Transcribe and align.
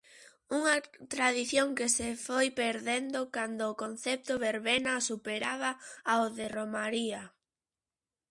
Unha 0.57 0.75
tradición 1.13 1.67
que 1.77 1.87
se 1.97 2.09
foi 2.25 2.47
perdendo 2.61 3.19
cando 3.35 3.63
o 3.67 3.77
concepto 3.83 4.33
verbena 4.47 4.93
superaba 5.09 5.71
ao 6.11 6.23
de 6.37 6.45
romaría. 6.57 7.21